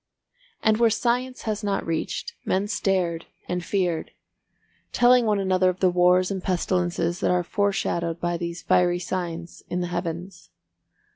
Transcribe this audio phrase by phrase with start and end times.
[0.63, 4.09] And where science has not reached, men stared and feared,
[4.91, 9.61] telling one another of the wars and pestilences that are foreshadowed by these fiery signs
[9.69, 10.49] in the Heavens.